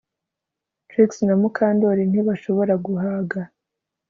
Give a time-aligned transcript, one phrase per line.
[0.87, 3.41] Trix na Mukandoli ntibashobora guhaga